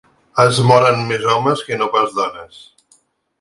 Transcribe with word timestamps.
Es 0.43 0.61
moren 0.69 0.97
més 1.11 1.27
homes 1.33 1.61
que 1.67 1.77
no 1.83 1.91
pas 1.97 2.17
dones. 2.23 2.59